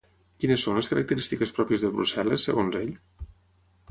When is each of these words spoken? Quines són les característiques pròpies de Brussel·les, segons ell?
Quines 0.43 0.63
són 0.67 0.79
les 0.79 0.87
característiques 0.93 1.53
pròpies 1.59 1.85
de 1.87 1.93
Brussel·les, 1.97 2.47
segons 2.49 2.81
ell? 2.83 2.91